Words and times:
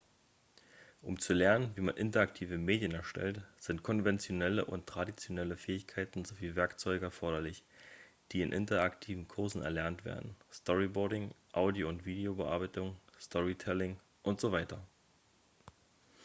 um 1.03 1.19
zu 1.19 1.31
lernen 1.35 1.73
wie 1.77 1.81
man 1.81 1.95
interaktive 1.95 2.57
medien 2.57 2.91
erstellt 2.93 3.43
sind 3.59 3.83
konventionelle 3.83 4.65
und 4.65 4.87
traditionelle 4.87 5.55
fähigkeiten 5.55 6.25
sowie 6.25 6.55
werkzeuge 6.55 7.05
erforderlich 7.05 7.63
die 8.31 8.41
in 8.41 8.51
interaktiven 8.51 9.27
kursen 9.27 9.61
erlernt 9.61 10.03
werden 10.03 10.35
storyboarding 10.51 11.29
audio- 11.51 11.87
und 11.87 12.03
videobearbeitung 12.03 12.95
storytelling 13.19 13.99
usw. 14.23 14.65